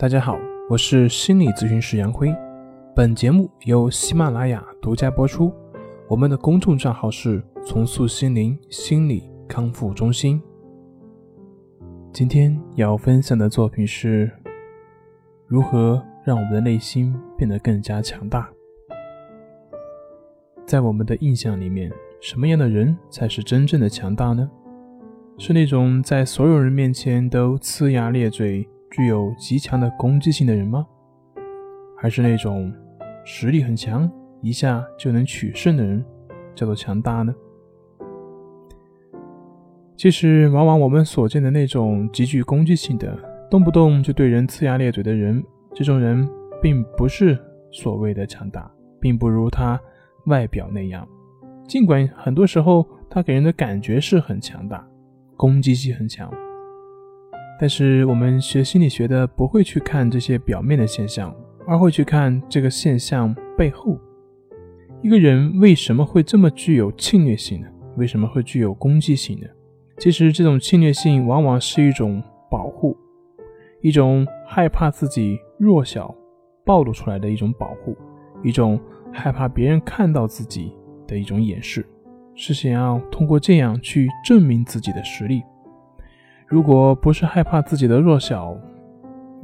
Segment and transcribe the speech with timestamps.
[0.00, 2.32] 大家好，我是心理咨询师杨辉。
[2.94, 5.52] 本节目由喜马拉雅独家播出。
[6.06, 10.40] 我们的公众账号是“重塑心灵心理康复中心”。
[12.14, 14.30] 今天要分享的作品是：
[15.48, 18.48] 如何让我们的内心变得更加强大。
[20.64, 21.90] 在我们的印象里面，
[22.20, 24.48] 什么样的人才是真正的强大呢？
[25.38, 28.64] 是那种在所有人面前都呲牙咧嘴。
[28.90, 30.86] 具有极强的攻击性的人吗？
[31.96, 32.72] 还是那种
[33.24, 34.10] 实力很强、
[34.40, 36.04] 一下就能取胜的人，
[36.54, 37.34] 叫做强大呢？
[39.96, 43.18] 其实，往往我们所见的那种极具攻击性的、
[43.50, 45.42] 动不动就对人呲牙咧嘴的人，
[45.74, 46.28] 这种人
[46.62, 47.36] 并不是
[47.72, 48.70] 所谓的强大，
[49.00, 49.80] 并不如他
[50.26, 51.06] 外表那样。
[51.66, 54.86] 尽管很多时候他给人的感觉是很强大，
[55.36, 56.32] 攻击性很强。
[57.60, 61.34] 但是我们学心理学的不会去看这些表面的现象，
[61.66, 63.98] 而会去看这个现象背后，
[65.02, 67.66] 一个人为什么会这么具有侵略性呢？
[67.96, 69.46] 为什么会具有攻击性呢？
[69.98, 72.96] 其实这种侵略性往往是一种保护，
[73.82, 76.14] 一种害怕自己弱小
[76.64, 77.96] 暴露出来的一种保护，
[78.44, 78.78] 一种
[79.12, 80.72] 害怕别人看到自己
[81.08, 81.84] 的一种掩饰，
[82.36, 85.42] 是想要通过这样去证明自己的实力。
[86.48, 88.58] 如果不是害怕自己的弱小，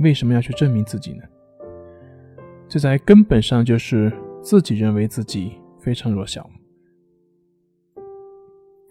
[0.00, 1.22] 为什么要去证明自己呢？
[2.66, 4.10] 这在根本上就是
[4.42, 6.48] 自己认为自己非常弱小。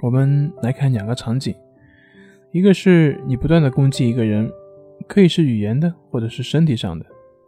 [0.04, 1.56] 我们来看两个场景，
[2.52, 4.48] 一个是你不断的攻击一个人，
[5.08, 7.04] 可以是语言的，或者是身体上的，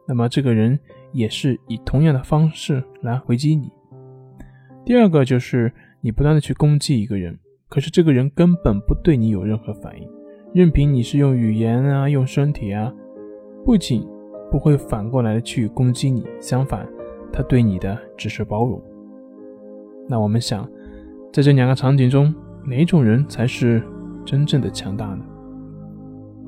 [0.07, 0.79] 那么这个人
[1.13, 3.69] 也是以同样的方式来回击你。
[4.83, 5.71] 第二个就是
[6.01, 7.37] 你不断的去攻击一个人，
[7.69, 10.09] 可是这个人根本不对你有任何反应。
[10.55, 12.89] 任凭你是用语言啊，用身体啊，
[13.65, 14.07] 不仅
[14.49, 16.87] 不会反过来去攻击你，相反，
[17.29, 18.81] 他对你的只是包容。
[20.07, 20.65] 那我们想，
[21.33, 22.33] 在这两个场景中，
[22.65, 23.83] 哪种人才是
[24.23, 25.25] 真正的强大呢？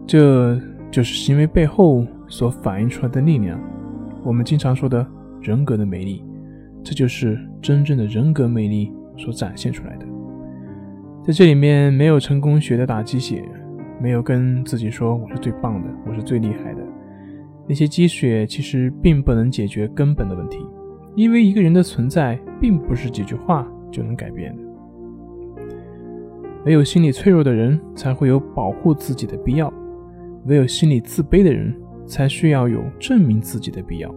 [0.05, 0.57] 这
[0.89, 3.59] 就是行为背后所反映出来的力量。
[4.23, 5.05] 我们经常说的
[5.41, 6.23] 人格的魅力，
[6.81, 10.05] 这就是真正的人格魅力所展现出来的。
[11.25, 13.43] 在这里面，没有成功学的打鸡血。
[13.99, 16.81] 没有跟自己说我是最棒的，我是最厉害的。
[17.67, 20.59] 那些积雪其实并不能解决根本的问题，
[21.15, 24.63] 因为一个人的存在并不是几句话就能改变的。
[26.65, 29.73] 唯有心理脆弱的人才会有保护自己的必要，
[30.45, 31.75] 唯有心理自卑的人
[32.05, 34.13] 才需要有证明自己的必要，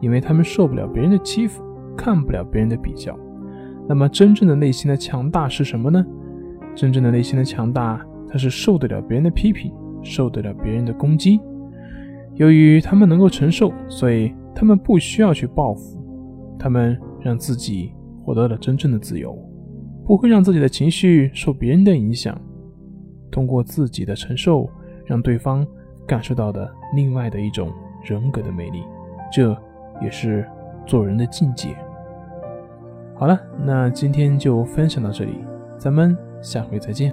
[0.00, 1.64] 因为他们受不了别人的欺负，
[1.96, 3.18] 看不了别人的比较。
[3.88, 6.04] 那么，真正的内心的强大是什么呢？
[6.74, 8.04] 真正的内心的强大。
[8.34, 9.72] 他是受得了别人的批评，
[10.02, 11.40] 受得了别人的攻击。
[12.34, 15.96] 由于他们能够承受，所以他们不需要去报复。
[16.58, 17.92] 他们让自己
[18.24, 19.38] 获得了真正的自由，
[20.04, 22.36] 不会让自己的情绪受别人的影响。
[23.30, 24.68] 通过自己的承受，
[25.06, 25.64] 让对方
[26.04, 28.82] 感受到的另外的一种人格的魅力，
[29.32, 29.56] 这
[30.02, 30.44] 也是
[30.84, 31.68] 做人的境界。
[33.14, 35.34] 好了，那今天就分享到这里，
[35.78, 37.12] 咱们下回再见。